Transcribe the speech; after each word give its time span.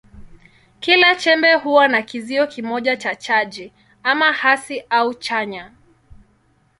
Kila 0.79 1.15
chembe 1.15 1.53
huwa 1.53 1.87
na 1.87 2.01
kizio 2.01 2.47
kimoja 2.47 2.95
cha 2.97 3.15
chaji, 3.15 3.73
ama 4.03 4.33
hasi 4.33 4.83
au 4.89 5.13
chanya. 5.13 5.71